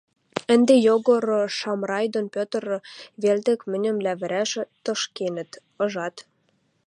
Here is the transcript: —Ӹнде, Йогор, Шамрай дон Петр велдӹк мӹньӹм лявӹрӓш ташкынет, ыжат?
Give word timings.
—Ӹнде, 0.53 0.75
Йогор, 0.87 1.25
Шамрай 1.57 2.05
дон 2.13 2.25
Петр 2.35 2.63
велдӹк 3.21 3.59
мӹньӹм 3.69 3.97
лявӹрӓш 4.05 4.51
ташкынет, 4.83 5.51
ыжат? 5.83 6.15